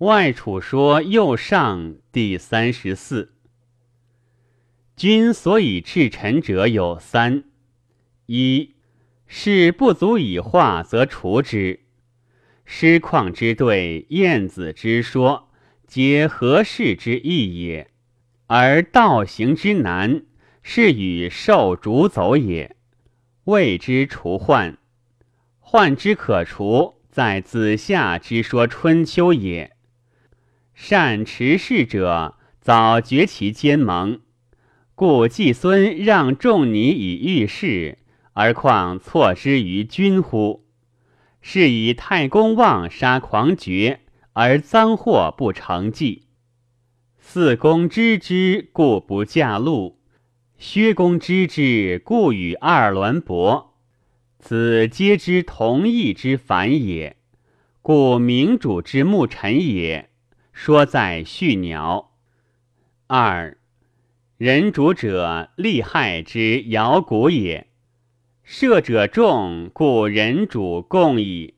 [0.00, 3.34] 外楚说右上第三十四。
[4.96, 7.44] 君所以治臣者有三：
[8.24, 8.76] 一
[9.26, 11.80] 是不足以化，则除之。
[12.64, 15.50] 师旷之对，晏子之说，
[15.86, 17.88] 皆合适之意也；
[18.46, 20.22] 而道行之难，
[20.62, 22.74] 是与受逐走也。
[23.44, 24.78] 谓之除患。
[25.58, 29.76] 患之可除，在子夏之说春秋也。
[30.82, 34.18] 善持事者，早绝其奸盟。
[34.94, 37.98] 故季孙让仲尼以御事，
[38.32, 40.64] 而况错之于君乎？
[41.42, 44.00] 是以太公望杀狂绝，
[44.32, 46.28] 而赃祸不成计。
[47.18, 49.98] 四公知之，故不驾路；
[50.56, 53.74] 薛公知之，故与二栾伯。
[54.38, 57.18] 此皆知同义之反也。
[57.82, 60.09] 故明主之牧臣也，
[60.62, 62.12] 说在畜鸟。
[63.06, 63.56] 二。
[64.36, 67.68] 人主者，利害之摇鼓也。
[68.44, 71.54] 射者众，故人主共矣。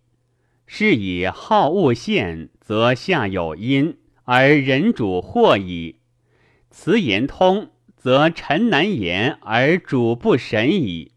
[0.69, 5.97] 是以好恶现，则下有因，而人主惑矣。
[6.71, 11.11] 此言通，则臣难言而主不审矣。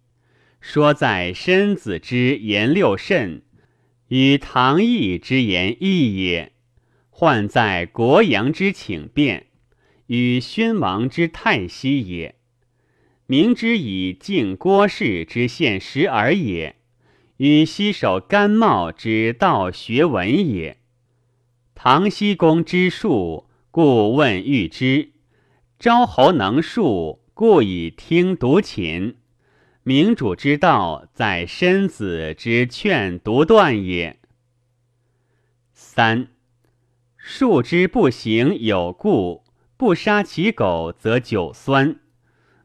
[0.60, 3.44] 说在申子之言六甚，
[4.08, 6.54] 与唐毅之言异也。
[7.18, 9.46] 患在国阳之请变。
[10.08, 12.36] 与宣王之太息也，
[13.26, 16.76] 明之以敬郭氏之现实耳也；
[17.38, 20.78] 与西守甘茂之道学文也。
[21.74, 25.14] 唐僖公之术，故问欲之；
[25.80, 29.16] 昭侯能术，故以听独秦。
[29.84, 34.20] 明主之道，在申子之劝独断也。
[35.74, 36.28] 三，
[37.28, 39.44] 术之不行有故。
[39.78, 41.96] 不杀其狗，则酒酸。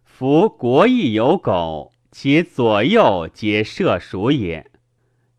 [0.04, 4.70] 夫国亦有狗，其左右皆射鼠也。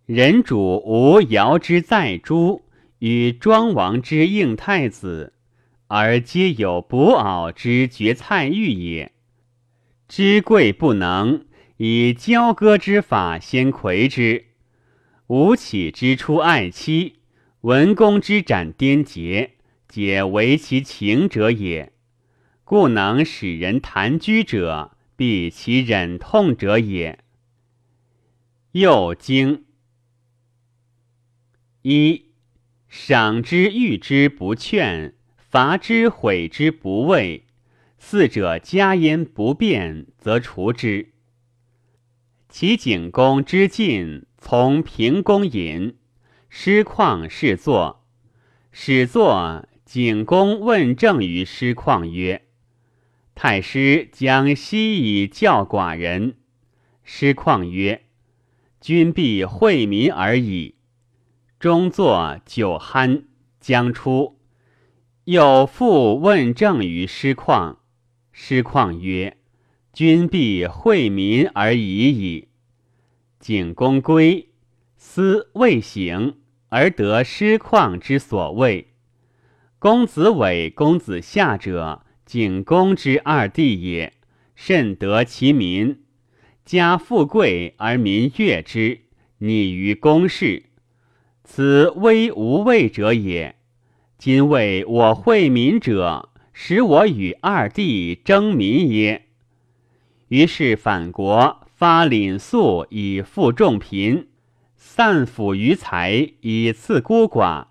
[0.07, 2.63] 人主无尧之在诸，
[2.97, 5.33] 与庄王之应太子，
[5.85, 9.11] 而皆有卜敖之绝菜玉也。
[10.07, 11.45] 知贵不能，
[11.77, 14.45] 以交割之法先魁之。
[15.27, 17.17] 吴起之出爱妻，
[17.61, 19.51] 文公之斩颠节。
[19.87, 21.91] 皆为其情者也，
[22.63, 27.19] 故能使人谈居者，必其忍痛者也。
[28.71, 29.65] 又经
[31.81, 32.31] 一
[32.87, 37.47] 赏之欲之不劝，罚之毁之不畏，
[37.97, 41.11] 四者加焉不变，则除之。
[42.47, 45.97] 其景公之进，从平公饮，
[46.53, 48.03] 师旷是作，
[48.73, 49.65] 始作。
[49.85, 52.45] 景公问政于师旷曰
[53.33, 56.35] ：“太师将西以教寡人。”
[57.05, 58.03] 师旷曰
[58.81, 60.75] ：“君必惠民而已。”
[61.57, 63.23] 中作酒酣，
[63.61, 64.37] 将出。
[65.23, 67.77] 又复问政于师旷。
[68.33, 69.37] 师旷曰
[69.93, 72.49] ：“君必惠民而已矣。”
[73.39, 74.49] 景公归，
[74.97, 76.37] 思未醒，
[76.71, 78.87] 而得师旷之所谓。
[79.77, 84.13] 公子伟、公子夏者，景公之二弟也，
[84.55, 86.03] 甚得其民。
[86.63, 89.01] 家富贵而民悦之，
[89.39, 90.63] 拟于公室。
[91.43, 93.55] 此威无畏者也。
[94.17, 99.27] 今为我惠民者，使我与二弟争民耶？
[100.29, 104.27] 于是反国，发廪粟以富众贫，
[105.03, 107.69] 散抚于财以赐孤寡。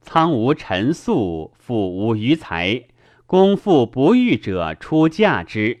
[0.00, 2.84] 仓无陈粟，府无余财，
[3.26, 5.80] 公妇不育者出嫁之。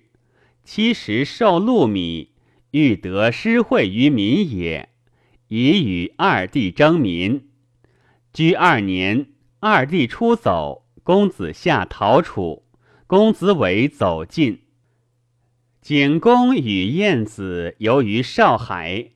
[0.64, 2.32] 七十受禄米，
[2.72, 4.88] 欲得施惠于民也，
[5.46, 7.48] 以与二弟争民。
[8.32, 9.26] 居二年，
[9.60, 12.64] 二弟出走，公子夏逃楚，
[13.06, 14.62] 公子伟走晋。
[15.80, 19.10] 景公与晏子游于少海，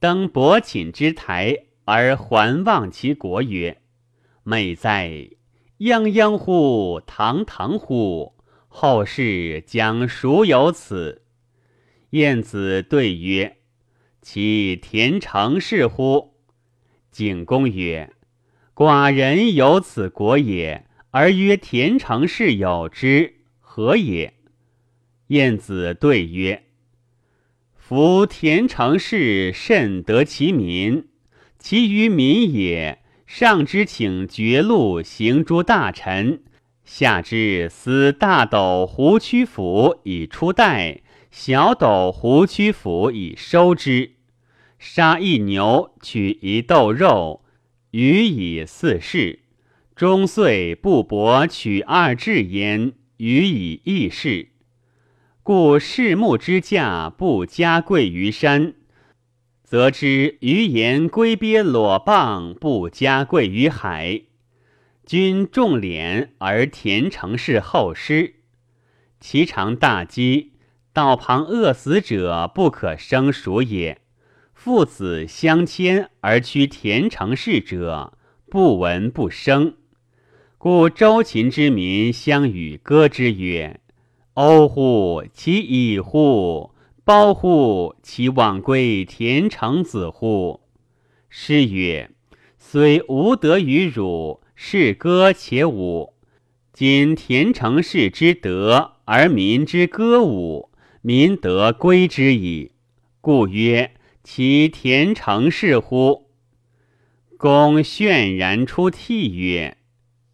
[0.00, 3.82] 登伯寝之台，而环望其国曰。
[4.44, 5.28] 美哉，
[5.78, 7.02] 泱泱乎！
[7.06, 8.34] 堂堂乎！
[8.66, 11.20] 后世将孰有此？
[12.10, 13.58] 晏子对曰
[14.22, 16.32] ：“其田成事乎？”
[17.12, 18.14] 景公曰
[18.74, 24.32] ：“寡人有此国也，而曰田成事有之，何也？”
[25.28, 26.64] 晏子对曰
[27.90, 31.08] ：“夫田成事甚得其民，
[31.58, 36.40] 其于民也。”上之请绝路行诸大臣，
[36.84, 41.00] 下之司大斗胡曲府以出代，
[41.32, 44.12] 小斗胡曲府以收之。
[44.78, 47.42] 杀一牛，取一斗肉，
[47.90, 49.40] 予以四事。
[49.96, 54.49] 终岁不薄取二至焉，予以义事。
[55.42, 58.74] 故士木之价不加贵于山，
[59.64, 64.20] 则知余言龟鳖裸蚌不加贵于海。
[65.06, 68.34] 君重敛而田成事后失，
[69.18, 70.52] 其常大饥，
[70.92, 74.02] 道旁饿死者不可生熟也。
[74.52, 78.12] 父子相牵而趋田成事者，
[78.50, 79.74] 不闻不生。
[80.58, 83.79] 故周秦之民相与歌之曰
[84.42, 86.70] ：“欧乎其已乎！
[87.04, 90.60] 包乎其往归田成子乎！”
[91.28, 92.10] 诗曰
[92.56, 96.14] ：“虽无德于汝，是歌且舞。
[96.72, 100.70] 今田成氏之德，而民之歌舞，
[101.02, 102.72] 民得归之矣。
[103.20, 103.92] 故曰。”
[104.22, 106.28] 其田成氏乎？
[107.36, 109.76] 公泫然出涕曰：“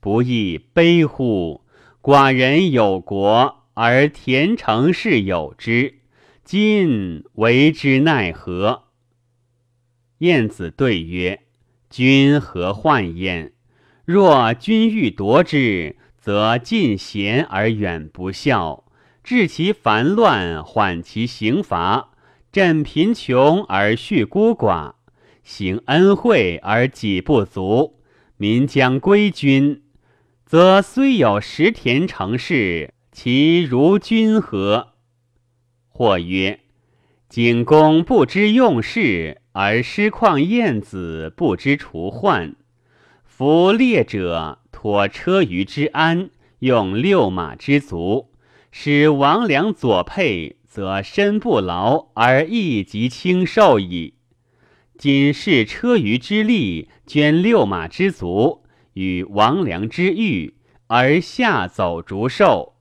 [0.01, 1.63] 不亦悲乎！
[2.03, 6.01] 寡人有国，而田成事有之，
[6.43, 8.85] 今为之奈何？”
[10.19, 11.43] 晏子对曰
[11.91, 13.53] ：“君何患焉？
[14.07, 18.85] 若君欲夺之，则尽贤而远不孝，
[19.23, 22.13] 致其烦乱，缓其刑罚。”
[22.53, 24.95] 朕贫穷而恤孤寡，
[25.45, 28.01] 行恩惠而己不足，
[28.39, 29.83] 民将归君，
[30.47, 34.89] 则虽有十田成事，其如君何？
[35.89, 36.61] 或曰：
[37.31, 42.55] 景公不知用事，而师旷晏子不知除患。
[43.25, 46.29] 夫列者托车舆之安，
[46.59, 48.33] 用六马之足，
[48.71, 50.59] 使王良左配。
[50.67, 54.13] 则身不劳而义极轻受矣。
[54.99, 60.55] 今是车舆之力，捐六马之足与王良之欲，
[60.89, 62.76] 而下走逐兽，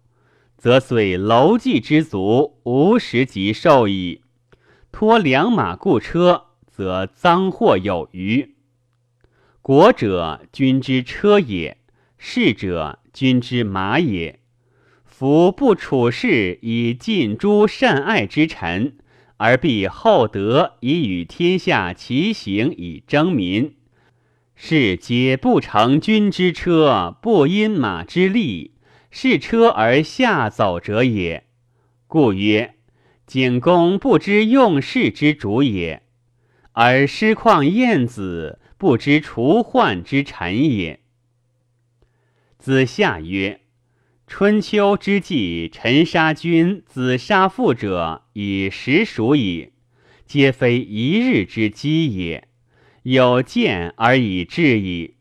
[0.65, 4.21] 则虽楼骑之足，无时即受矣。
[4.91, 8.55] 托良马固车，则赃货有余。
[9.61, 11.75] 国者，君之车也；
[12.17, 14.39] 士者，君之马也。
[15.05, 18.97] 夫不处事以尽诸善爱之臣，
[19.37, 23.75] 而必厚德以与天下齐行以争民，
[24.55, 28.71] 是皆不成君之车，不因马之利，
[29.17, 31.45] 是车而下走者也。
[32.05, 32.75] 故曰：
[33.25, 36.03] 景公不知用事之主也，
[36.73, 40.99] 而师旷晏子不知除患之臣也。
[42.59, 43.61] 子夏曰。
[44.27, 49.71] 春秋之际，臣杀君子杀父者，以时数矣，
[50.25, 52.49] 皆非一日之饥也。
[53.03, 55.15] 有见而以治矣。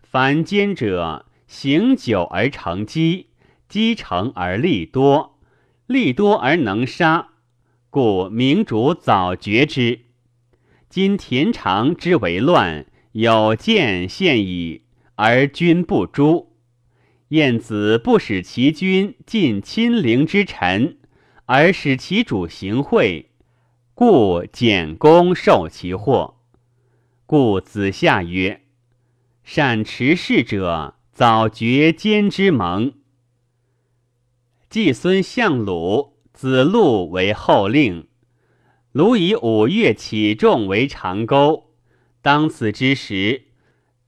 [0.00, 3.28] 凡奸者，行久而成积，
[3.68, 5.38] 积成而利多，
[5.86, 7.28] 利多而能杀，
[7.88, 10.00] 故明主早绝之。
[10.88, 14.82] 今田常之为乱，有见现矣，
[15.14, 16.56] 而君不诛。
[17.28, 20.98] 晏子不使其君尽亲陵之臣，
[21.46, 23.30] 而使其主行贿，
[23.94, 26.38] 故简公受其祸。
[27.24, 28.62] 故子夏曰
[29.42, 32.92] ：“善持事者，早绝奸之盟。”
[34.68, 38.06] 季孙相鲁，子路为后令。
[38.92, 41.70] 鲁以五月起众为长钩。
[42.20, 43.44] 当此之时，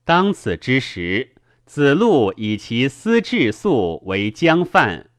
[0.05, 1.31] 当此之时。
[1.65, 5.09] 子路以其私质素为江范，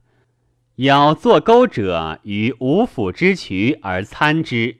[0.77, 4.77] 邀作钩者于五府之渠而参之。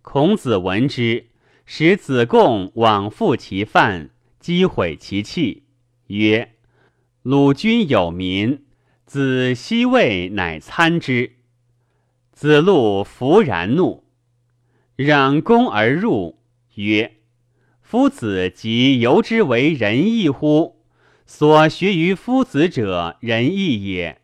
[0.00, 1.28] 孔子闻之，
[1.66, 4.08] 使子贡往复其范，
[4.40, 5.64] 击毁其器，
[6.12, 6.56] 曰
[7.22, 8.64] ：“鲁君有民，
[9.06, 11.36] 子西魏乃参之。”
[12.32, 14.04] 子路弗然怒，
[14.98, 16.38] 攘弓而入，
[16.74, 17.14] 曰
[17.80, 20.82] ：“夫子即由之为仁义乎？”
[21.24, 24.20] 所学于夫子者，仁义也。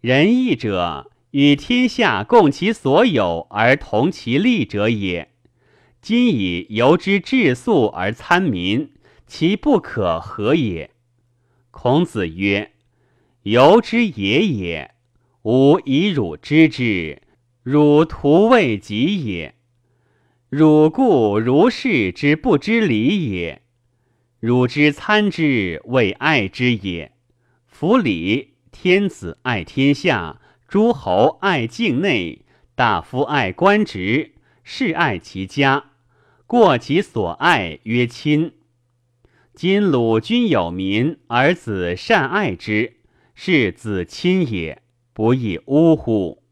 [0.00, 5.32] 仁义者，与天下共其所有而同其利者也。
[6.00, 8.92] 今以由之质素而参民，
[9.26, 10.91] 其不可何也？
[11.72, 12.70] 孔子曰
[13.42, 14.94] ：“由之也也。
[15.42, 17.20] 吾以汝知之，
[17.64, 19.56] 汝徒未及也。
[20.48, 23.62] 汝故如是之不知礼也。”
[24.38, 27.12] 汝之参之，为爱之也。
[27.66, 35.92] 夫礼，天子爱天下，诸侯爱境内，大夫爱官职，士爱其家，
[36.46, 38.52] 过其所爱曰亲。
[39.54, 42.94] 今鲁君有民，而子善爱之，
[43.34, 44.80] 是子亲也，
[45.12, 46.42] 不亦呜乎？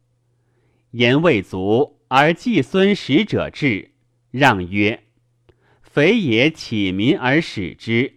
[0.91, 3.93] 言未足，而季孙使者至，
[4.31, 5.05] 让曰。
[5.81, 8.17] 肥也启民而使之，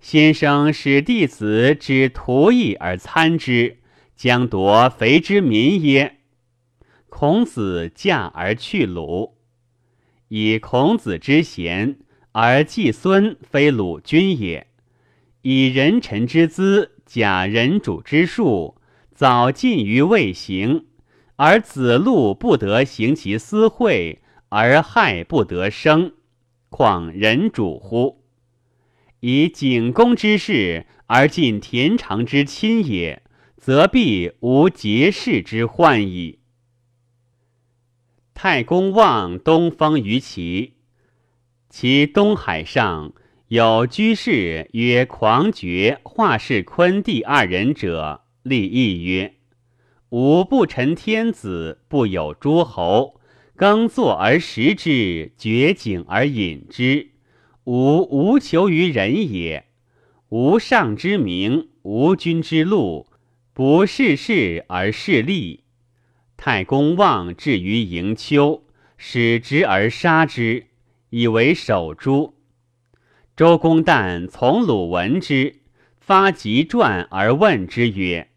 [0.00, 3.78] 先生使弟子之徒役而参之，
[4.16, 6.16] 将夺肥之民耶？
[7.08, 9.38] 孔子驾而去鲁，
[10.26, 12.00] 以孔子之贤，
[12.32, 14.66] 而季孙非鲁君也；
[15.42, 18.76] 以人臣之资，假人主之术，
[19.14, 20.86] 早尽于未行，
[21.36, 24.20] 而子路不得行其私会，
[24.50, 26.12] 而害不得生。
[26.68, 28.22] 况人主乎？
[29.20, 33.22] 以景公之事而尽田常之亲也，
[33.56, 36.38] 则必无结事之患矣。
[38.34, 40.74] 太公望东方于齐，
[41.80, 43.12] 其东海上
[43.46, 49.36] 有居士曰狂厥、华氏昆第二人者，立议曰
[50.10, 53.20] ：“吾不臣天子，不有诸侯。”
[53.54, 57.10] 耕作而食之，绝井而饮之，
[57.62, 59.66] 吾无求于人也。
[60.30, 63.06] 无上之名，无君之禄，
[63.52, 65.62] 不事事而事利。
[66.36, 68.64] 太公望至于营丘，
[68.96, 70.66] 使之而杀之，
[71.10, 72.34] 以为守株。
[73.36, 75.60] 周公旦从鲁闻之，
[76.00, 78.28] 发疾传而问之曰：“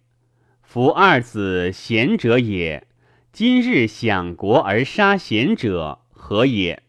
[0.62, 2.88] 夫二子贤者也。”
[3.34, 6.84] 今日享国而杀贤者何也？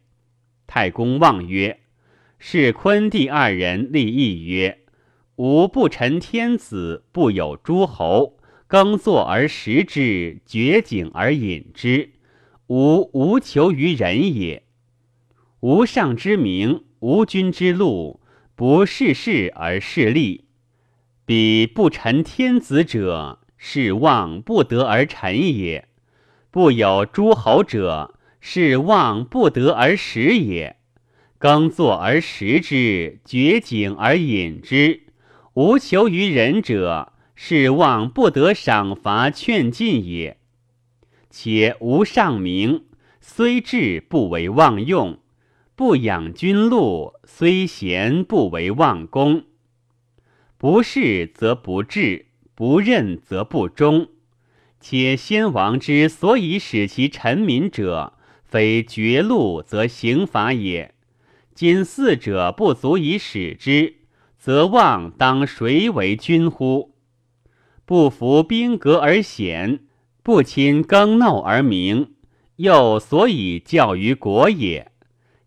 [0.66, 1.78] 太公望曰
[2.40, 4.80] ：“是昆弟二人立议曰
[5.36, 12.10] ：‘吾不臣天子，不有诸侯，耕作而食之，绝井而饮之，
[12.66, 14.64] 吾无求于人也。
[15.62, 18.18] 无上之名，无君之禄，
[18.56, 20.46] 不事事而事利。
[21.24, 25.86] 彼不臣天子者，是望不得而臣也。’”
[26.50, 30.74] 不有诸侯者，是望不得而食也；
[31.38, 35.04] 耕作而食之，绝井而饮之，
[35.54, 40.38] 无求于人者，是望不得赏罚劝进也。
[41.30, 42.84] 且无上名，
[43.20, 45.18] 虽智不为妄用；
[45.82, 49.42] 不养君禄，虽贤不为忘功。
[50.56, 54.06] 不事则不治，不任则不忠。
[54.78, 58.12] 且先王之所以使其臣民者，
[58.44, 60.94] 非绝路则刑罚也。
[61.52, 63.96] 今四者不足以使之，
[64.38, 66.94] 则望当谁为君乎？
[67.84, 69.80] 不服兵革而显，
[70.22, 72.12] 不亲耕耨而明，
[72.54, 74.91] 又所以教于国也。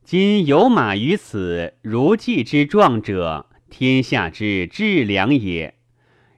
[0.05, 5.73] 今有马于此，如骥之壮者，天下之至良也。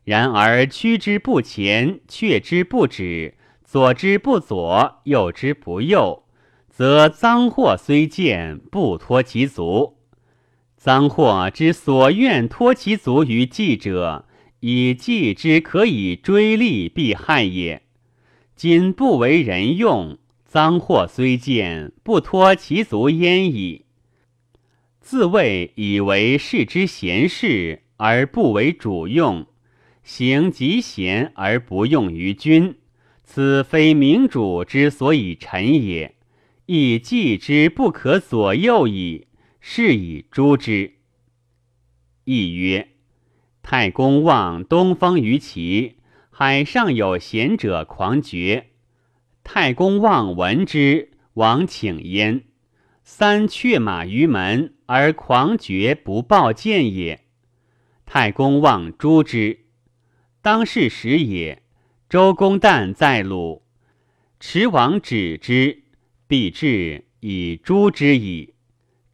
[0.05, 6.23] 然而屈之不前，却之不止，左之不左，右之不右，
[6.69, 9.97] 则赃货虽见，不托其足。
[10.77, 14.23] 赃货之所愿托其足于骥者，
[14.61, 17.81] 以骥之可以追利避害也。
[18.55, 23.85] 今不为人用，赃货虽见，不托其足焉矣。
[25.01, 29.45] 自谓以为世之贤士，而不为主用。
[30.03, 32.77] 行极贤而不用于君，
[33.25, 36.15] 此非明主之所以臣也，
[36.65, 39.27] 亦计之不可左右矣。
[39.59, 40.93] 是以诛之。
[42.23, 42.87] 亦曰：
[43.61, 45.97] 太公望东方于齐，
[46.29, 48.67] 海上有贤者狂绝。
[49.49, 52.43] 太公望闻之，王请焉。
[53.05, 57.23] 三却马于门，而狂绝不报见也。
[58.05, 59.67] 太公望诛之。
[60.41, 61.63] 当是时也，
[62.09, 63.63] 周公旦在鲁，
[64.37, 65.83] 持王止之，
[66.27, 68.53] 必至以诛之矣。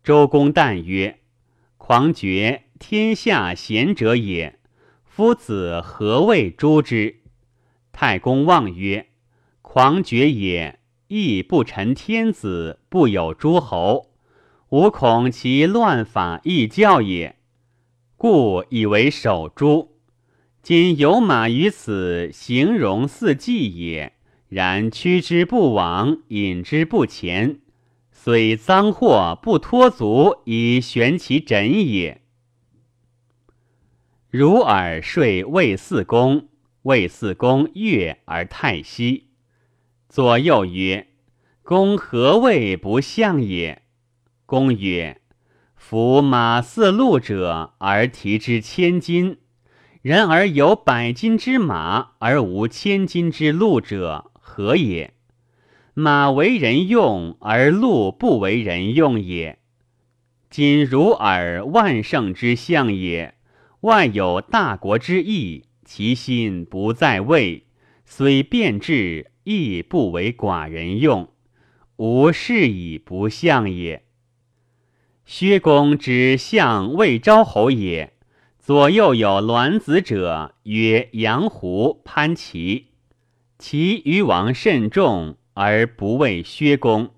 [0.04, 1.20] 周公旦曰
[1.78, 4.58] ：“狂绝，天下贤者也，
[5.06, 7.22] 夫子何谓诛之？”
[7.94, 9.10] 太公望曰
[9.64, 14.12] ：“狂绝也，亦不臣天子，不有诸侯，
[14.70, 17.38] 吾恐其乱法易教也，
[18.16, 19.90] 故以为守诸。”
[20.62, 24.14] 今有马于此，形容似计也。
[24.48, 27.60] 然驱之不往，引之不前，
[28.12, 32.22] 虽赃货不脱足以悬其枕也。
[34.30, 36.48] 如尔睡魏四公，
[36.84, 39.33] 魏四公悦而太息。
[40.14, 41.08] 左右曰
[41.66, 43.82] ：“公何谓不相也？”
[44.46, 45.20] 公曰
[45.76, 49.38] ：“夫马似鹿者，而提之千金；
[50.04, 55.16] 然而有百斤之马而无千斤之鹿者，何也？
[55.96, 59.58] 马为人用，而鹿不为人用也。
[60.48, 63.34] 今如尔万圣之相也。”
[63.82, 67.66] 外有大国之意，其心不在位，
[68.06, 71.30] 虽变质，亦不为寡人用，
[71.98, 74.04] 吾是以不相也。
[75.26, 78.14] 薛公之相魏昭侯也，
[78.60, 82.88] 左右有卵子者，曰杨胡、潘齐，
[83.58, 87.12] 其余王甚众，而不为薛公。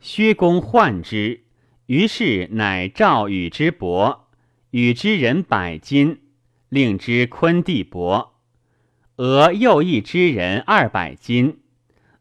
[0.00, 1.44] 薛公患之，
[1.86, 4.26] 于是乃召与之伯。
[4.70, 6.20] 与之人百金，
[6.68, 8.34] 令之昆地伯；
[9.18, 11.58] 俄又一之人二百金。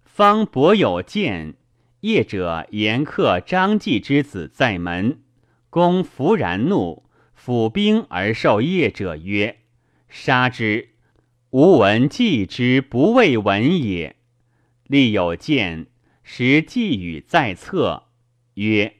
[0.03, 1.53] 方伯有见，
[1.99, 5.19] 业者言客张继之子在门，
[5.69, 7.03] 公弗然怒，
[7.35, 9.57] 府兵而受业者曰
[10.09, 10.89] ：“杀之！
[11.51, 14.15] 吾闻继之不为闻也。”
[14.87, 15.85] 立有见，
[16.23, 18.05] 时寄语在侧，
[18.55, 18.95] 曰：“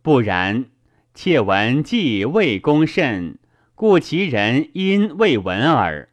[0.00, 0.64] 不然。”
[1.12, 3.38] 窃闻既未公甚，
[3.74, 6.08] 故其人因未闻耳。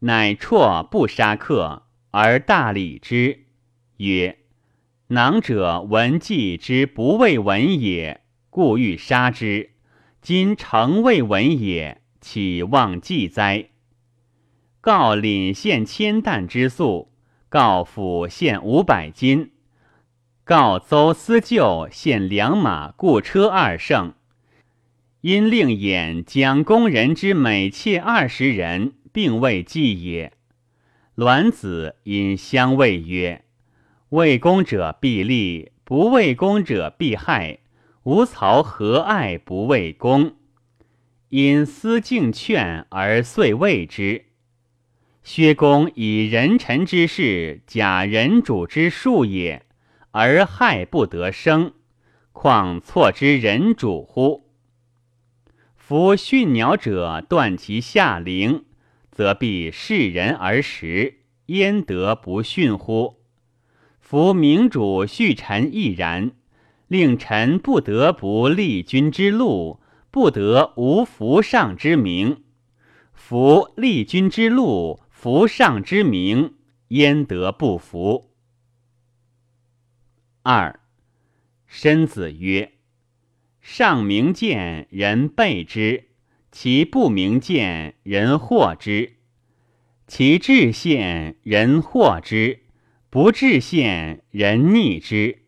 [0.00, 3.40] 乃辍不杀客，而大礼之，
[3.98, 4.38] 曰
[5.08, 9.72] ：“囊者闻季之不未闻也，故欲杀之。
[10.22, 13.68] 今诚未闻也，岂忘季哉？”
[14.80, 17.12] 告领献千担之粟，
[17.50, 19.50] 告府献五百金。
[20.44, 24.14] 告邹思旧献良马、故车二乘，
[25.20, 30.32] 因令偃将工人之美妾二十人，并未计也。
[31.14, 33.44] 卵子因相谓曰
[34.10, 37.58] ：“为公者必利，不为公者必害。
[38.04, 40.36] 吾曹何爱不为公？”
[41.30, 44.26] 因思敬劝而遂谓之。
[45.22, 49.66] 薛公以人臣之事假人主之术也。
[50.12, 51.72] 而害不得生，
[52.32, 54.50] 况错之人主乎？
[55.76, 58.64] 夫驯鸟者断其下陵，
[59.20, 63.16] 则必视人而食，焉得不驯乎？
[64.00, 66.32] 夫明主恤臣亦然，
[66.88, 69.78] 令臣不得不立君之禄，
[70.10, 72.44] 不得无服上之名。
[73.12, 76.54] 夫立君之禄，服上之名，
[76.88, 78.30] 焉得不服？
[80.40, 80.80] 二，
[81.66, 82.72] 申子曰
[83.60, 86.04] ：“上明见人备之，
[86.52, 89.12] 其不明见人惑之；
[90.06, 92.64] 其至现人惑之，
[93.08, 95.38] 不至现人逆之；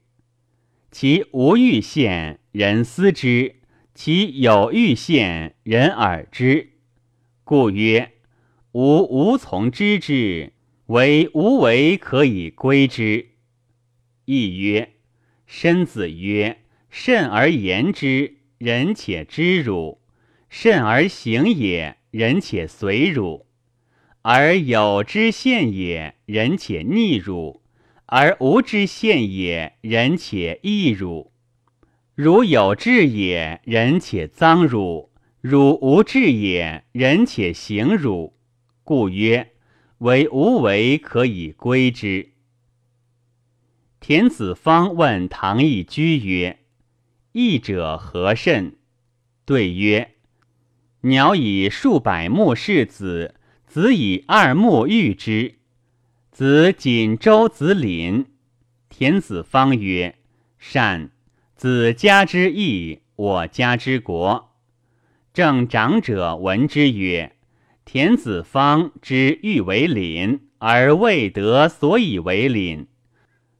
[0.92, 3.56] 其无欲现人思之，
[3.94, 6.74] 其有欲现人耳之。
[7.42, 8.12] 故曰：
[8.70, 10.52] 吾无从知之，
[10.86, 13.30] 唯无为可以归之。”
[14.24, 14.92] 亦曰
[15.46, 20.01] ：“申子曰：‘慎而言之，人且知汝；
[20.54, 23.46] 慎而行也，人且随汝。
[24.20, 27.62] 而有之现也，人且逆汝；
[28.04, 31.32] 而无之现也，人且异汝。
[32.14, 35.08] 汝有志也，人且臧汝；
[35.40, 38.34] 汝无志也，人且行汝。
[38.84, 39.52] 故曰：
[39.98, 42.32] 唯无为可以归之。’”
[44.00, 46.58] 田子方问唐义居曰
[47.32, 48.76] ：“义者何甚？”
[49.46, 50.10] 对曰
[51.02, 53.34] ：“鸟以数百目视子，
[53.66, 55.56] 子以二目遇之。
[56.30, 58.26] 子锦周子廪。”
[58.88, 60.16] 田子方曰
[60.58, 61.10] ：“善。
[61.56, 64.52] 子家之义，我家之国。”
[65.34, 67.36] 正长者闻之曰
[67.84, 72.86] ：“田子方之欲为廪，而未得所以为廪。”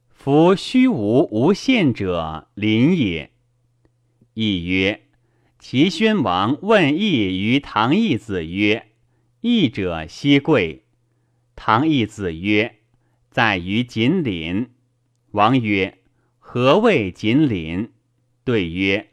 [0.09, 3.31] 夫虚无无限者，临也。
[4.33, 5.02] 亦曰：
[5.65, 8.87] 齐宣王问义于唐义子曰
[9.39, 10.83] ：“义者希贵。”
[11.55, 12.79] 唐义子曰
[13.31, 14.71] ：“在于锦鳞。”
[15.31, 15.99] 王曰
[16.37, 17.93] ：“何谓锦鳞？”
[18.43, 19.11] 对曰：“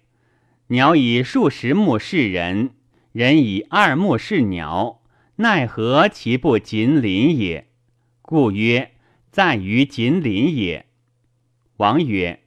[0.67, 2.71] 鸟以数十目视人，
[3.13, 5.03] 人以二目视鸟，
[5.37, 7.69] 奈何其不锦鳞也？
[8.23, 8.91] 故曰：
[9.31, 10.87] 在于锦鳞也。”
[11.79, 12.43] 王曰：“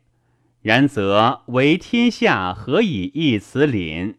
[0.64, 4.16] 然则为天下何以一此廪？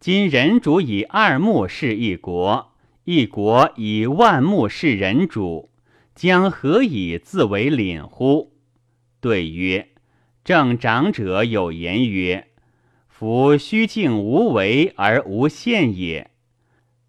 [0.00, 2.72] 今人主以二目视一国，
[3.04, 5.70] 一国以万目视人主，
[6.14, 8.54] 将何以自为领乎？
[9.20, 9.90] 对曰：
[10.42, 12.48] 正长者有言曰
[13.06, 16.30] ：“夫虚静无为而无限也，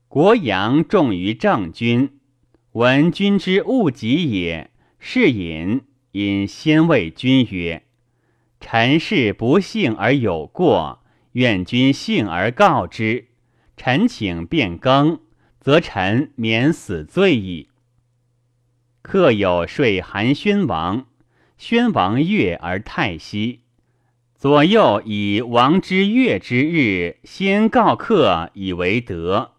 [0.08, 2.19] 国阳重于正君，
[2.74, 5.80] 闻君之务己也，是隐
[6.12, 7.83] 因先谓君曰
[8.61, 11.02] ：“臣事不幸而有过，
[11.33, 13.26] 愿君幸而告之。
[13.76, 15.18] 臣请变更，
[15.59, 17.70] 则臣免死罪矣。”
[19.02, 21.06] 客有说韩宣王，
[21.59, 23.62] 宣王悦而泰息。
[24.37, 29.54] 左右以王之悦之日，先告客以为德。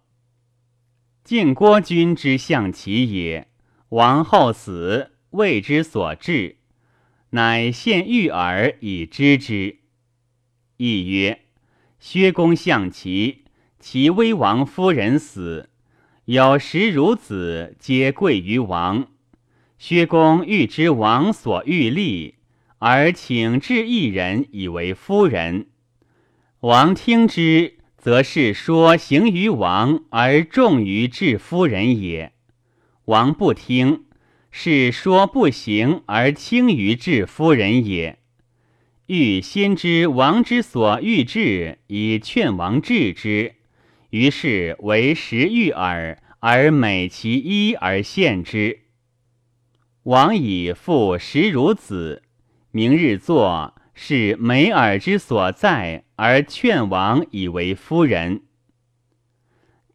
[1.32, 3.48] 晋郭君之象其也，
[3.88, 6.58] 王后死，谓之所至，
[7.30, 9.78] 乃献玉耳以知之。
[10.76, 11.44] 亦曰：
[12.02, 13.46] 薛公象其，
[13.80, 15.70] 其威王夫人死，
[16.26, 19.08] 有十孺子，皆贵于王。
[19.78, 22.36] 薛公欲知王所欲立，
[22.80, 25.68] 而请至一人以为夫人。
[26.60, 32.32] 王听之，则是说行于王而重于治夫人也；
[33.06, 34.06] 王不听，
[34.50, 38.18] 是说不行而轻于治夫人也。
[39.06, 43.54] 欲先知王之所欲治，以劝王治之，
[44.10, 48.80] 于是为时欲耳，而美其一而献之。
[50.04, 52.24] 王以复十孺子，
[52.72, 58.44] 明日作是美尔之所在，而劝王以为夫人。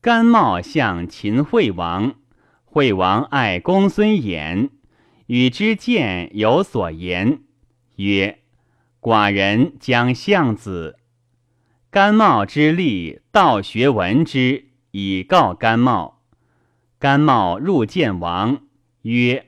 [0.00, 2.14] 甘茂向秦惠王，
[2.64, 4.70] 惠王爱公孙衍，
[5.26, 7.40] 与之见有所言，
[7.96, 8.38] 曰
[9.00, 10.98] ：“寡人将相子。”
[11.90, 16.22] 甘茂之力，道学闻之，以告甘茂。
[16.98, 18.61] 甘茂入见王，
[19.02, 19.46] 曰。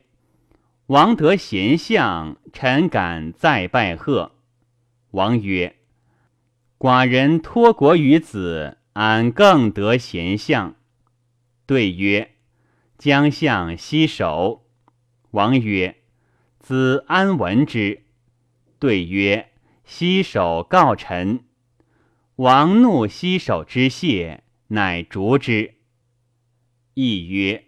[0.87, 4.33] 王得贤相，臣敢再拜贺。
[5.13, 5.77] 王曰
[6.79, 10.77] ：“寡人托国于子，安更得贤相？”
[11.67, 12.33] 对曰
[12.99, 14.67] ：“将相西守。”
[15.33, 15.97] 王曰
[16.61, 18.05] ：“子安闻之？”
[18.79, 19.51] 对曰
[19.87, 21.45] ：“西守告臣。”
[22.37, 25.75] 王怒西守之谢，乃逐之。
[26.95, 27.65] 亦曰。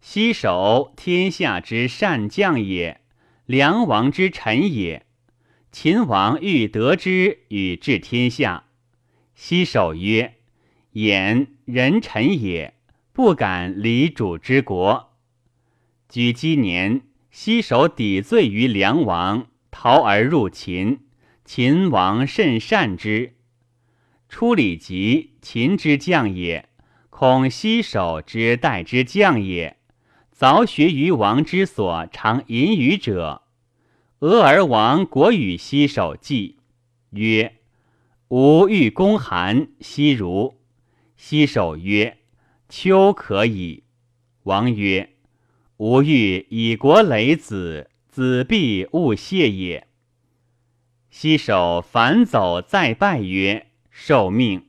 [0.00, 3.00] 西守天下之善将也，
[3.46, 5.05] 梁王之臣也。
[5.78, 8.64] 秦王欲得之，与治天下。
[9.34, 10.36] 西守曰
[10.92, 12.72] ：“言人臣也，
[13.12, 15.12] 不敢离主之国。”
[16.08, 21.00] 居积年，西守抵罪于梁王，逃而入秦。
[21.44, 23.34] 秦王甚善之。
[24.30, 26.70] 出礼疾，秦之将也，
[27.10, 29.76] 恐西守之代之将也。
[30.34, 33.42] 凿学于王之所常淫语者，
[34.20, 36.56] 俄而王国与西守计，
[37.10, 37.56] 曰
[38.28, 40.58] ：“吾欲攻韩，西如。”
[41.18, 42.16] 西守曰
[42.66, 43.84] ：“秋可矣。”
[44.44, 45.10] 王曰
[45.76, 49.86] ：“吾欲以国累子，子必勿谢也。”
[51.10, 54.66] 西守反走再拜曰：“受命。”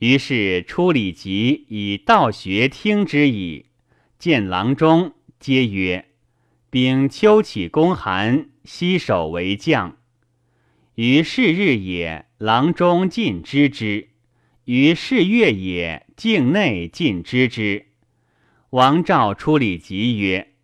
[0.00, 3.70] 于是出礼疾以道学听之矣。
[4.18, 6.10] 见郎中，皆曰
[6.74, 9.96] ：“丙秋起攻韩，西守为将。”
[10.96, 14.08] 于是日也，郎中尽知之；
[14.64, 17.86] 于是月也，境内尽知之。
[18.70, 20.54] 王召出礼吉曰：“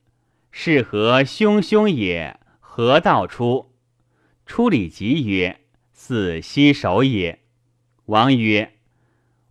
[0.50, 2.40] 是何汹汹也？
[2.58, 3.70] 何道出？”
[4.44, 5.60] 出礼吉曰
[5.94, 7.38] ：“似西守也。”
[8.06, 8.72] 王曰：“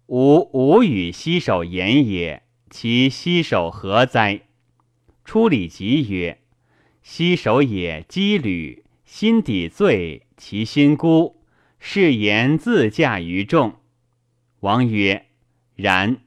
[0.08, 4.42] 吾无与西守言也。”其西守何哉？
[5.24, 6.42] 出礼吉曰
[7.12, 11.42] ：“西守也，羁旅，心底罪，其心孤，
[11.80, 13.78] 是言自驾于众。”
[14.62, 15.26] 王曰
[15.76, 16.22] ：“然。”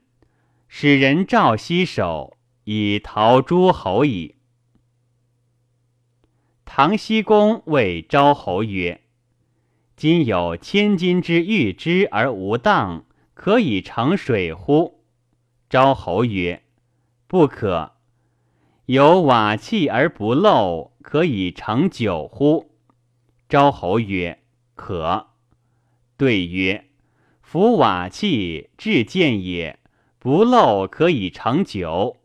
[0.67, 4.35] 使人召西守，以逃诸侯矣。
[6.65, 9.03] 唐僖公谓昭侯曰
[9.95, 15.05] ：“今有千金之玉之而无当，可以成水乎？”
[15.69, 16.61] 昭侯曰
[17.25, 17.92] ：“不可。
[18.85, 22.71] 有瓦器而不漏，可以成酒乎？”
[23.47, 24.39] 昭侯曰
[24.75, 25.27] ：“可。”
[26.17, 26.85] 对曰
[27.41, 29.79] ：“夫瓦器至贱也，
[30.19, 32.17] 不漏可以成酒。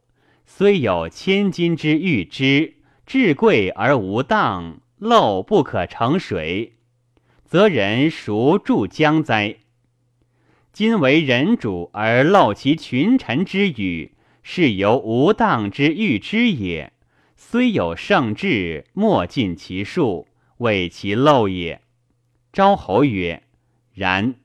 [0.45, 2.75] 虽有千金之玉之，
[3.07, 6.75] 至贵而无当，漏不可成水，
[7.45, 9.57] 则人孰助将哉？
[10.73, 14.13] 今为人主而漏其群臣之语，
[14.51, 16.95] 是由无当之欲之也。
[17.37, 21.83] 虽有圣智，莫尽其数，为其漏也。
[22.51, 23.43] 昭侯曰
[23.93, 24.37] ：“然。”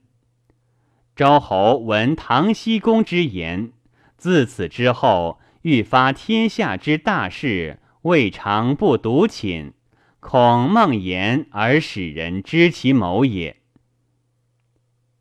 [1.16, 3.72] 昭侯闻唐僖公之言，
[4.18, 9.72] 自此之后，欲发天下之大事，未尝不独寝。
[10.20, 13.56] 恐梦言而使人知其谋也。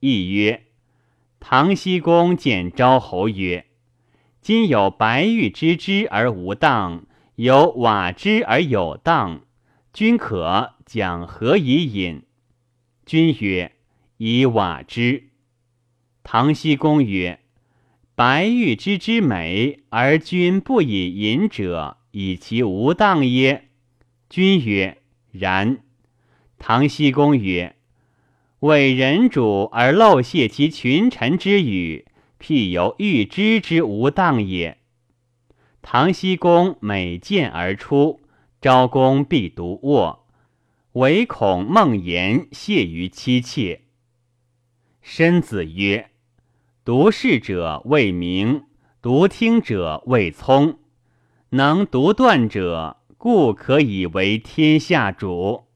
[0.00, 0.64] 亦曰：
[1.38, 3.66] 唐僖公见昭侯曰
[4.42, 7.04] ：“今有白玉之之而无当，
[7.36, 9.42] 有瓦之而有当，
[9.92, 12.24] 君可讲何以饮？”
[13.06, 13.70] 君曰
[14.18, 15.28] ：“以瓦之。”
[16.24, 17.38] 唐僖公曰
[18.16, 23.68] ：“白玉之之美，而君不以饮者，以其无当耶？”
[24.28, 24.98] 君曰
[25.30, 25.78] ：“然。”
[26.58, 27.76] 唐僖公曰
[28.58, 32.06] ：“为人主而漏泄其群臣之语，
[32.42, 34.78] 譬有欲知之无当也。”
[35.80, 38.20] 唐僖公每见而出，
[38.60, 40.26] 昭公必独卧，
[40.92, 43.82] 唯恐梦言泄于妻妾。
[45.00, 46.10] 申子曰
[46.84, 48.64] ：“独视者未明，
[49.00, 50.78] 独听者未聪，
[51.50, 55.66] 能独断者。”故可以为天下主。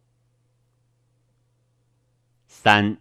[2.49, 2.99] 三，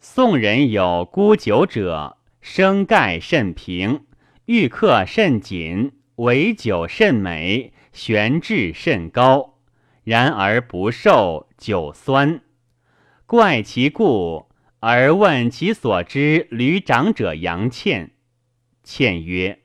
[0.00, 2.16] 宋人有沽酒者，
[2.48, 4.04] 生盖甚平，
[4.44, 9.58] 玉刻甚紧，为酒甚美，玄质甚高，
[10.04, 12.40] 然而不受，酒酸。
[13.26, 14.46] 怪其故，
[14.78, 18.12] 而问其所知旅长者杨倩。
[18.84, 19.58] 倩曰：“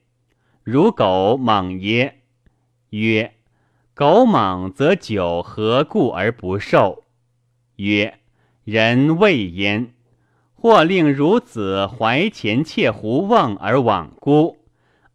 [0.66, 2.22] 如狗猛耶？”
[2.90, 3.36] 曰。
[3.94, 7.04] 狗猛则酒何故而不受？
[7.76, 8.18] 曰：
[8.64, 9.94] 人未焉。
[10.62, 14.60] 或令孺子怀前妾胡瓮而罔孤，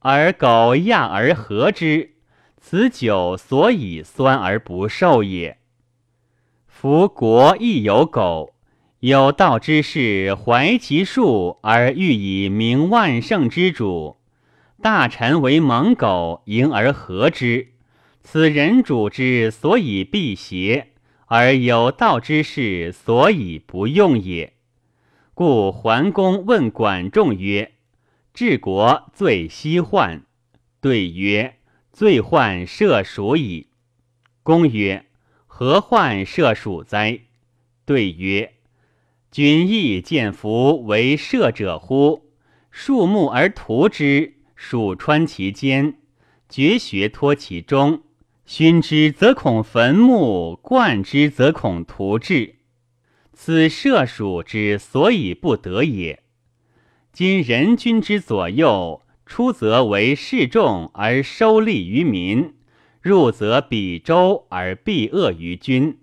[0.00, 2.16] 而狗亚而和之，
[2.60, 5.58] 此酒所以酸而不受也。
[6.66, 8.54] 夫国亦有狗，
[8.98, 14.16] 有道之士怀其术而欲以名万圣之主，
[14.82, 17.68] 大臣为猛狗，迎而和之。
[18.24, 20.88] 此人主之所以避邪，
[21.26, 24.54] 而有道之士所以不用也。
[25.36, 27.72] 故桓公问管仲曰
[28.32, 30.24] ：“治国最西患。”
[30.80, 31.56] 对曰
[31.92, 33.66] ：“最患射鼠矣。”
[34.42, 35.04] 公曰
[35.46, 37.20] ：“何患射鼠哉？”
[37.84, 38.54] 对曰
[39.30, 42.30] ：“君亦见夫为射者乎？
[42.70, 45.98] 树木而屠之，鼠穿其间，
[46.48, 48.00] 绝学脱其中。”
[48.46, 52.55] 熏之则恐坟墓，灌之则恐图志。
[53.38, 56.22] 此射鼠之所以不得也。
[57.12, 62.54] 今人君之左右，出则为示众而收利于民，
[63.02, 65.98] 入则比周而避恶于君。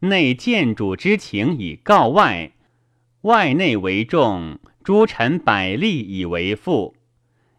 [0.00, 2.52] 内见主之情以告外，
[3.22, 6.96] 外内为重，诸臣百利以为父。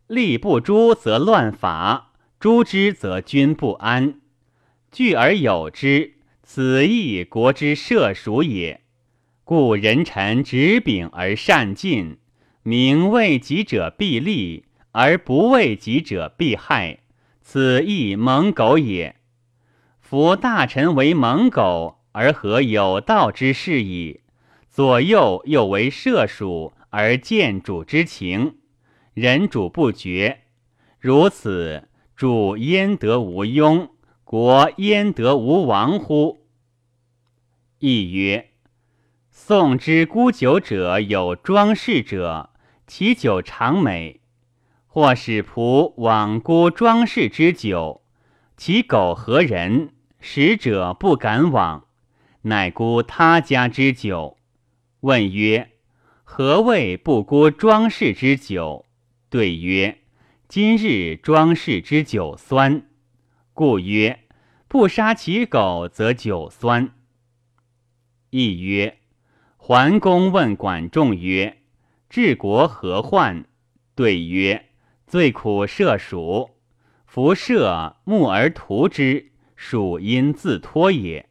[0.08, 2.13] 利不诛则乱法。
[2.39, 4.20] 诛之则君不安，
[4.91, 8.82] 聚而有之，此亦国之社属也。
[9.47, 12.17] 故人臣执柄而善进，
[12.63, 16.99] 名为己者必利，而不为己者必害，
[17.39, 19.15] 此亦蒙狗也。
[20.01, 24.19] 夫大臣为蒙狗，而何有道之士矣？
[24.69, 28.57] 左右又为社属，而见主之情，
[29.13, 30.39] 人主不绝，
[30.99, 31.88] 如此。
[32.17, 33.88] 主焉得无庸，
[34.25, 36.39] 国焉得无亡乎？
[37.79, 38.49] 亦曰：
[39.47, 42.49] 宋之沽酒者有庄士者，
[42.86, 44.19] 其酒常美；
[44.88, 48.01] 或使仆罔沽庄士之酒，
[48.57, 49.93] 其苟何人？
[50.19, 51.86] 使者不敢往，
[52.41, 54.38] 乃沽他家之酒。
[54.99, 55.71] 问曰：
[56.25, 58.86] 何谓不沽庄士之酒？
[59.29, 59.99] 对曰。
[60.49, 62.86] 今日庄氏之酒酸，
[63.53, 64.19] 故曰：
[64.67, 66.91] 不杀其狗，则酒酸。
[68.29, 68.97] 亦曰：
[69.69, 71.58] 桓公问管仲曰：
[72.10, 73.43] 治国何患？
[73.95, 74.67] 对曰：
[75.06, 76.51] 最苦射鼠。
[77.06, 81.27] 夫射，木而屠之，鼠因自脱也。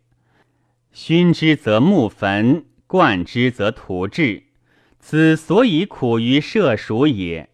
[0.92, 4.42] 熏之则木焚，灌之则屠志，
[5.00, 7.48] 此所以苦于射鼠也。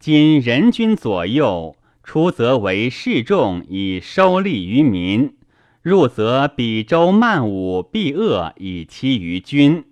[0.00, 5.36] 今人君左右，出则为示众以收利于民，
[5.82, 9.84] 入则比周慢武必恶以欺于君，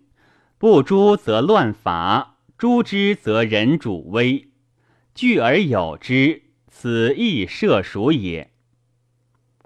[0.58, 4.48] 不诛则乱法，诛之则人主危。
[5.14, 8.50] 聚而有之，此亦射属也。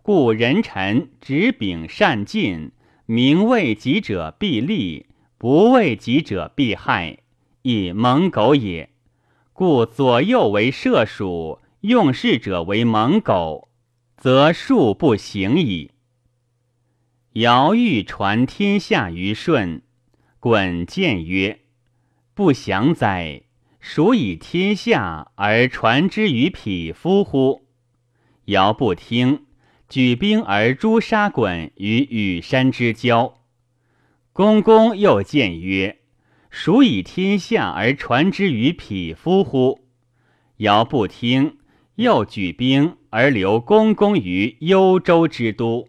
[0.03, 2.73] 故人臣执柄善尽，
[3.07, 5.07] 名为己者必利，
[5.39, 7.21] 不为己者必害，
[7.63, 8.91] 以蒙狗也。
[9.55, 13.71] 故左右为射属，用事者为蒙狗，
[14.19, 15.93] 则术不行矣。
[17.35, 19.81] 尧欲传天下于舜，
[20.43, 21.61] 鲧谏曰
[22.35, 23.43] ：“不祥哉！
[23.79, 27.69] 孰以天下而传之于匹夫乎？”
[28.47, 29.47] 尧不听，
[29.89, 33.39] 举兵而诛杀鲧于羽山之交。
[34.33, 36.01] 公公又谏曰
[36.51, 39.85] ：“孰以天下而传之于匹夫乎？”
[40.59, 41.59] 尧不听，
[41.95, 45.87] 又举兵而留公公于幽州之都。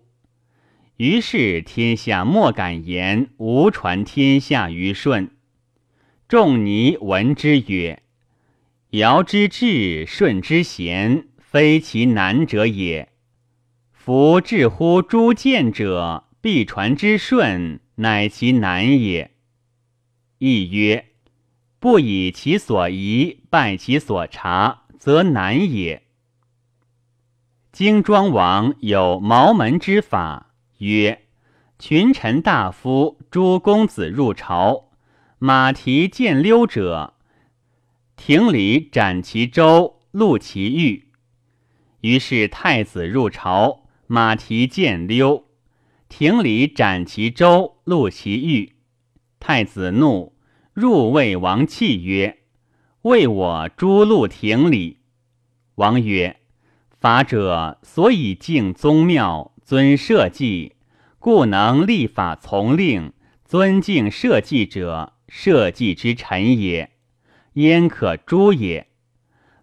[0.98, 5.32] 于是天下莫敢言无传天下于舜。
[6.28, 8.04] 仲尼闻之曰
[8.92, 13.10] ：“尧之智，舜之贤，非其难者也。
[13.92, 19.32] 夫至乎诸见者，必传之舜，乃其难也。”
[20.38, 21.08] 亦曰
[21.80, 26.04] ：“不以其所宜，败其所察，则难也。”
[27.72, 30.53] 荆庄王有茅门之法。
[30.84, 31.24] 曰：
[31.80, 34.92] 群臣大夫诸公子入朝，
[35.40, 37.16] 马蹄见溜者，
[38.16, 41.10] 庭里斩其舟，戮其玉。
[42.02, 45.46] 于是太子入朝，马蹄见溜，
[46.08, 48.76] 庭里斩其舟，戮其玉。
[49.40, 50.34] 太子怒，
[50.74, 52.40] 入魏王泣曰
[53.04, 55.00] ：“为我诛戮庭里。”
[55.76, 56.40] 王曰
[57.00, 60.73] ：“法者，所以敬宗庙，尊社稷。”
[61.24, 63.14] 故能立法从令，
[63.46, 66.92] 尊敬社稷者，社稷之臣也，
[67.54, 68.88] 焉可诛也？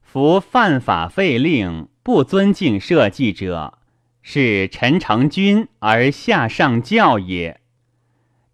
[0.00, 3.74] 夫犯法废令，不尊敬社稷者，
[4.22, 7.60] 是臣成君而下上教也。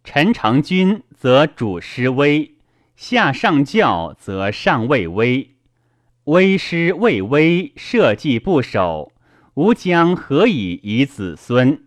[0.03, 2.57] 臣成君则主失威，
[2.97, 5.55] 下上教则上位威。
[6.25, 9.13] 威师未威，社稷不守，
[9.55, 11.86] 吾将何以以子孙？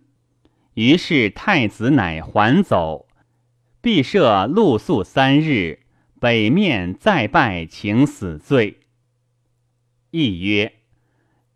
[0.79, 3.09] 于是太子乃还走，
[3.81, 5.79] 必设露宿三日，
[6.21, 8.79] 北面再拜请死罪。
[10.11, 10.75] 亦曰：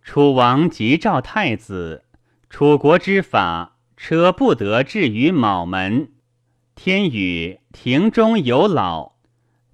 [0.02, 2.04] 楚王急召太子，
[2.50, 6.12] 楚国之法，车不得至于卯门。
[6.76, 9.14] 天宇庭中有老，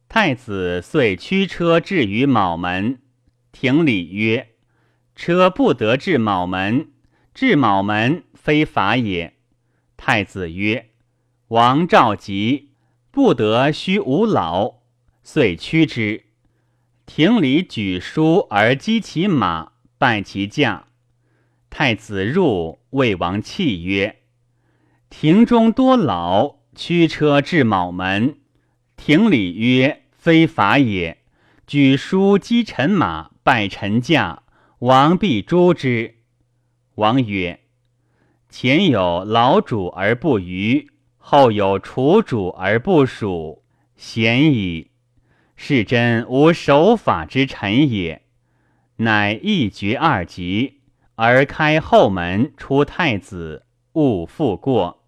[0.08, 3.00] 太子遂驱车至于卯门。
[3.52, 4.50] 庭里曰：
[5.16, 6.92] 车不得至卯门，
[7.34, 8.26] 至卯门。
[8.36, 9.36] 非法也。
[10.02, 10.92] 太子曰
[11.50, 12.70] ：“王召急，
[13.12, 14.76] 不得须无老，
[15.24, 16.24] 遂驱之。
[17.06, 20.86] 庭里举书而击其马，拜其驾。
[21.70, 24.22] 太子入，魏王泣曰
[25.12, 28.38] ：‘庭中多老，驱车至卯门。’
[28.96, 31.18] 庭里曰：‘非法也。
[31.68, 34.44] 举书击臣马，拜臣驾，
[34.80, 36.16] 王必诛之。’
[36.96, 37.60] 王曰。”
[38.50, 43.64] 前有老主而不虞，后有楚主而不蜀，
[43.96, 44.90] 贤矣。
[45.56, 48.24] 是真无守法之臣也。
[48.98, 50.80] 乃一绝二级，
[51.16, 55.04] 而开后门出太子，勿复过。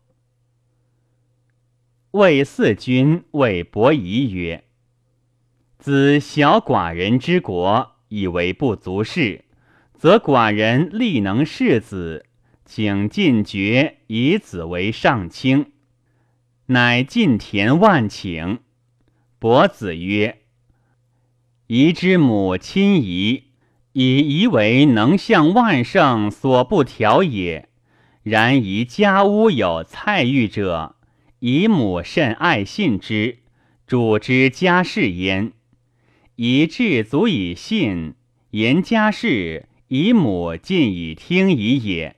[2.11, 4.65] 魏四君谓伯夷曰
[5.79, 9.45] ：“子小寡人之国，以为不足事，
[9.93, 12.25] 则寡人力能事子。”
[12.73, 15.73] 请进爵以子为上卿，
[16.67, 18.59] 乃进田万顷。
[19.39, 20.37] 伯子曰
[21.67, 23.43] ：“宜之母亲夷，
[23.91, 27.67] 以夷为能向万圣所不调也。
[28.23, 30.95] 然宜家屋有菜玉者，
[31.39, 33.39] 夷母甚爱信之，
[33.85, 35.51] 主之家事焉。
[36.37, 38.13] 夷至足以信，
[38.51, 42.15] 言家事，夷母尽以听矣也。”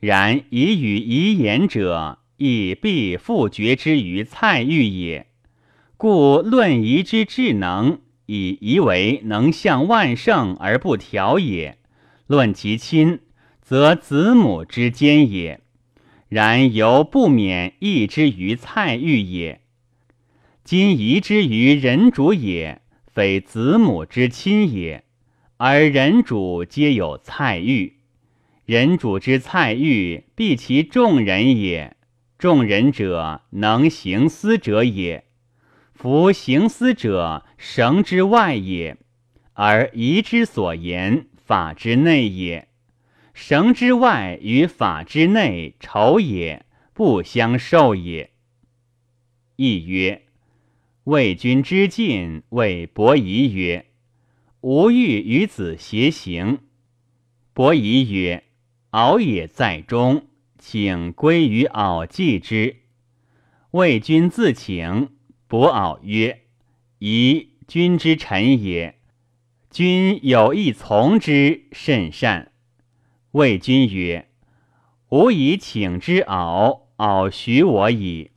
[0.00, 5.26] 然以与遗言者，亦必复决之于蔡玉也。
[5.98, 11.74] 故论遗之智能，以遗为能向万圣而不调也；
[12.26, 13.20] 论其亲，
[13.60, 15.60] 则子母之间也。
[16.30, 19.60] 然犹不免异之于蔡玉也。
[20.64, 25.04] 今遗之于人主也，非子母之亲也，
[25.58, 27.99] 而人主皆有蔡玉。
[28.70, 31.96] 人主之菜欲，必其众人也。
[32.38, 35.24] 众人者，能行思者也。
[35.92, 38.96] 夫行思者，绳之外也，
[39.54, 42.68] 而仪之所言，法之内也。
[43.34, 46.64] 绳之外与法之内，仇也，
[46.94, 48.30] 不相受也。
[49.56, 50.22] 亦曰：
[51.02, 53.86] 魏君之进，谓伯夷曰
[54.62, 56.60] ：“吾欲与子偕行。”
[57.52, 58.44] 伯夷曰
[58.90, 60.26] ：“敖也在中，
[60.58, 62.76] 请归于敖继之。”
[63.72, 65.10] 魏君自请。
[65.46, 66.42] 伯敖曰
[66.98, 69.00] ：“宜君之臣也，
[69.68, 72.52] 君有意从之，甚善。”
[73.32, 74.28] 魏君曰
[75.10, 78.30] ：“吾以请之敖，敖许我矣。”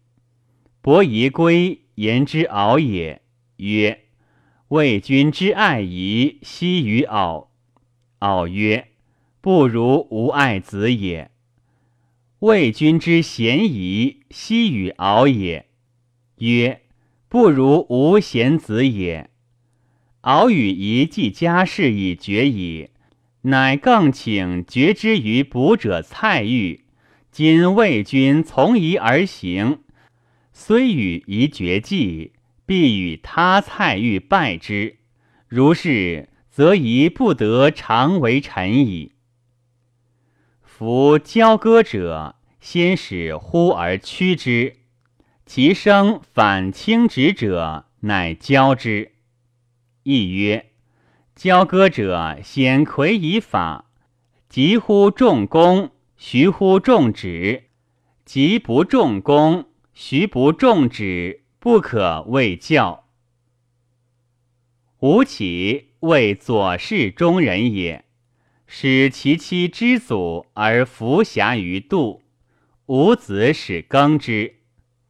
[0.82, 3.22] 伯夷归，言之敖也，
[3.58, 4.06] 曰
[4.70, 7.51] ：“魏君之爱夷，悉于敖。”
[8.20, 8.88] 敖曰
[9.43, 11.29] ：“不如无爱子也。”
[12.39, 15.65] 魏君之贤夷，奚与敖也，
[16.37, 16.79] 曰。
[17.27, 19.31] 不如无贤子也。
[20.21, 22.89] 敖与夷既家事以决矣，
[23.41, 26.85] 乃更请决之于卜者蔡玉。
[27.31, 29.79] 今魏君从夷而行，
[30.53, 32.33] 虽与夷绝计，
[32.67, 34.97] 必与他蔡玉败之。
[35.47, 39.12] 如是，则夷不得常为臣矣。
[40.84, 44.79] 夫交割者，先使呼而屈之。
[45.45, 49.13] 其声反轻直者，乃交之。
[50.03, 50.73] 亦曰：
[51.38, 53.91] 交割者，先魁以法，
[54.49, 57.61] 急乎重功，徐乎重止；
[58.25, 63.05] 急不重功，徐不重止，不可谓教。
[64.99, 68.03] 吴起为左氏中人也，
[68.76, 72.24] 使其妻之祖而服侠于度，
[72.88, 74.61] 吾子使耕之。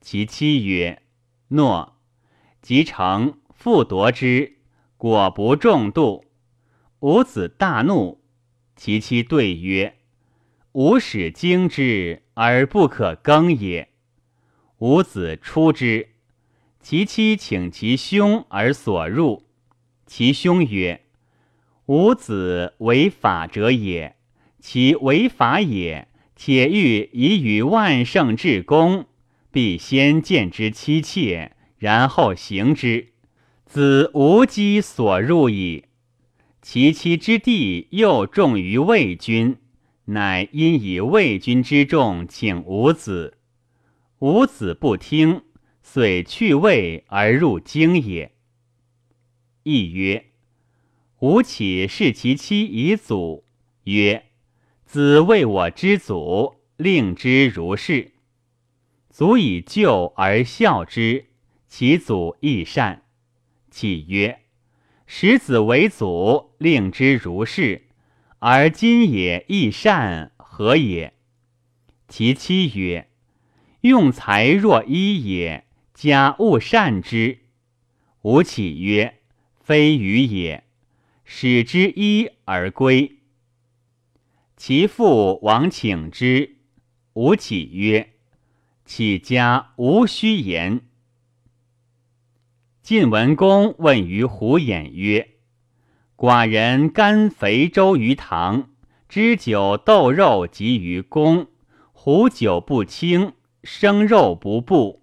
[0.02, 1.02] 其妻曰
[1.48, 1.96] ：“诺。”
[2.62, 4.58] 即成，复夺之，
[4.98, 6.26] 果不中度。
[7.00, 8.22] 吾子大怒。
[8.76, 9.96] 其妻对曰
[10.74, 13.88] ：“吾使经之，而不可更也。”
[14.80, 16.10] 吾子出之。
[16.82, 19.48] 其妻请其兄而所入。
[20.06, 21.06] 其兄曰
[21.86, 24.16] ：“吾子为法者也，
[24.60, 29.06] 其为法也，且欲以与万圣至公。”
[29.52, 33.10] 必先见之妻妾，然后行之。
[33.68, 35.86] 子无机所入矣。
[36.60, 39.58] 其妻之弟又重于魏君，
[40.06, 43.38] 乃因以魏君之重，请吾子。
[44.20, 45.44] 吾子不听，
[45.84, 48.32] 遂去魏而入京也。
[49.62, 50.32] 亦曰：
[51.24, 53.46] 吾岂视其妻以祖？
[53.86, 54.26] 曰：
[54.84, 58.12] 子为我之祖，令之如是。
[59.10, 61.28] 足以救而孝之，
[61.70, 63.04] 其祖亦善。
[63.72, 64.42] 启曰
[65.08, 67.84] ：“使子为祖，令之如是，
[68.40, 71.14] 而今也亦善，何也？”
[72.10, 73.08] 其妻曰
[73.80, 77.40] ：“用财若一也，家勿善之。”
[78.24, 79.22] 吾启曰
[79.64, 80.63] ：“非愚也，
[81.36, 83.18] 使之一而归。”
[84.56, 86.58] 其父王请之，
[87.14, 88.14] 吾启曰。
[88.86, 90.82] 启家无虚言。
[92.84, 95.32] 晋文公问于胡偃曰
[96.16, 98.70] ：“寡人甘肥粥于堂，
[99.10, 101.48] 知酒豆肉及于公。
[101.94, 105.02] 胡酒不清，生肉不布，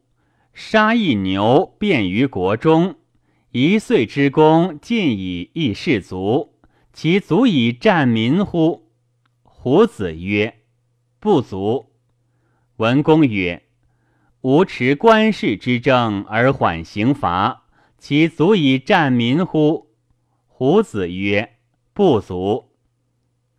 [0.55, 3.00] 杀一牛便于国中。
[3.53, 6.55] 一岁之功，尽以一士卒，
[6.93, 8.91] 其足以战民乎？”
[9.43, 10.61] 胡子曰
[11.19, 11.87] ：“不足。”
[12.79, 13.63] 文公曰。
[14.43, 17.65] 吾持官事之政而缓刑罚，
[17.99, 19.91] 其足以战民乎？
[20.47, 21.57] 胡子曰
[21.93, 22.71] ：“不足。”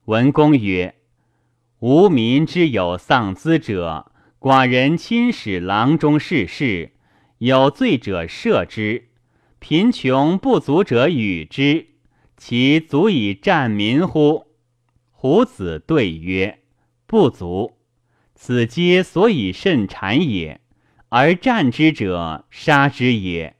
[0.06, 0.96] 文公曰
[1.82, 6.94] ：“无民之有丧资者，寡人亲使郎中事事，
[7.38, 9.10] 有罪者赦之，
[9.62, 11.86] 贫穷不足者与之，
[12.36, 14.48] 其足以战民乎？”
[15.14, 16.64] 胡子对曰
[17.06, 17.78] ：“不足。
[18.34, 20.60] 此皆所以甚谗也。”
[21.10, 23.54] 而战之者，杀之也；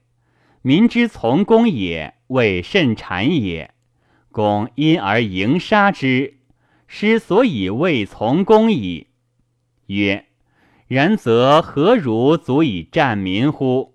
[0.62, 3.72] 民之从公也，谓甚谗也。
[4.32, 6.38] 公因而迎杀之，
[6.88, 9.06] 师所以谓从公矣。
[9.86, 10.26] 曰：
[10.88, 13.91] 然则何如足以战民乎？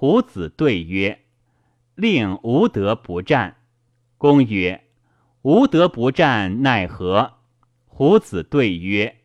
[0.00, 1.24] 胡子对曰：
[1.96, 3.56] 令无德不战。
[4.16, 4.84] 公曰：
[5.42, 7.38] 无德不战，奈何？
[7.84, 9.16] 胡子对曰：“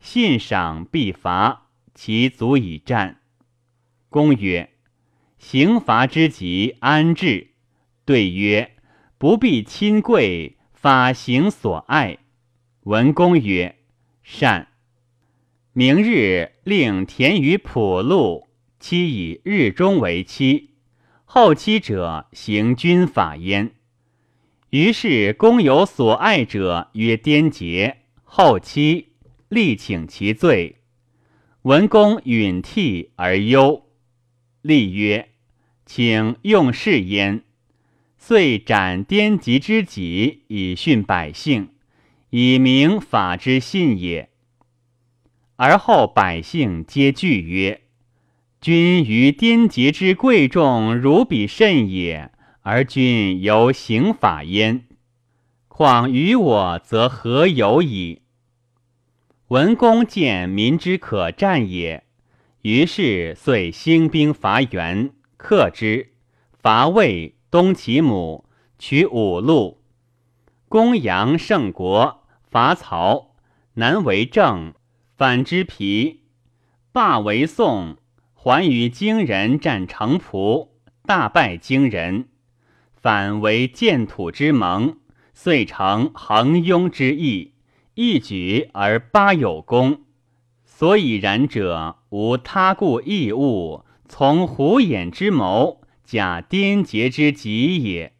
[0.00, 3.20] 信赏必罚，其足以战。”
[4.10, 4.70] 公曰
[5.38, 7.52] ：“刑罚之极，安治？”
[8.04, 8.72] 对曰
[9.18, 12.18] ：“不必亲贵，法行所爱。”
[12.82, 13.76] 文公曰
[14.24, 14.66] ：“善。”
[15.72, 18.45] 明日令田于浦路，
[18.86, 20.70] 期以日中为期，
[21.24, 23.72] 后期者行军法焉。
[24.70, 29.08] 于是公有所爱者曰颠节，后期
[29.48, 30.76] 力请其罪。
[31.62, 33.88] 文公允替而忧，
[34.62, 35.30] 立曰
[35.84, 37.42] ：“请用事焉。”
[38.16, 41.70] 遂斩颠疾之己，以训百姓，
[42.30, 44.30] 以明法之信也。
[45.56, 47.80] 而后百姓皆惧曰
[48.66, 54.88] ：“君于颠节之贵重，如彼甚也，而君犹行法焉。
[55.68, 58.22] 况于我，则何有矣？”
[59.46, 62.02] 文公见民之可战也，
[62.62, 66.14] 于是遂兴兵伐袁，克之，
[66.50, 68.46] 伐魏，东其母，
[68.80, 69.80] 取五路。
[70.68, 73.36] 公阳胜国，伐曹，
[73.74, 74.74] 南为郑。
[75.16, 76.24] 反之皮，
[76.90, 77.98] 罢为宋，
[78.46, 80.68] 还与荆人战城濮，
[81.04, 82.28] 大败荆人，
[82.94, 84.98] 反为建土之盟，
[85.34, 87.54] 遂成横庸之意，
[87.94, 90.02] 一举而八有功。
[90.64, 98.12] 所以然者，无他故异物，从虎眼之谋，假颠节之极也。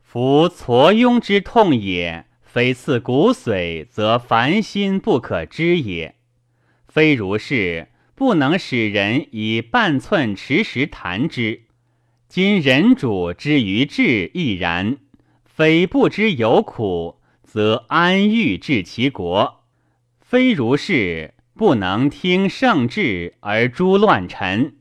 [0.00, 2.26] 夫挫庸之痛也。
[2.40, 6.14] 非刺骨髓，则凡心不可知也。
[6.86, 7.88] 非如是，
[8.18, 11.62] 不能使人以半寸持石弹之。
[12.26, 14.98] 今人主之于智亦然。
[15.44, 19.60] 非不知有苦，则安欲治其国？
[20.20, 24.74] 非如是，不能听圣智而诛乱臣。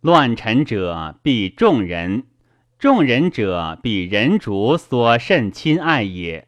[0.00, 2.22] 乱臣者，必众人；
[2.78, 6.46] 众人者，必人主所甚亲爱也。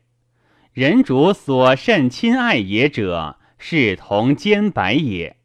[0.72, 5.38] 人主所甚亲爱也者，是同兼白也。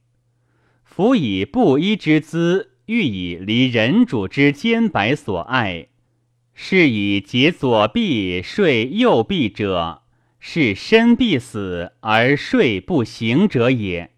[0.95, 5.89] 夫以布衣之资，欲以离人主之肩白所爱，
[6.53, 10.03] 是以结左臂睡右臂者，
[10.39, 14.11] 是身必死而睡不行者也。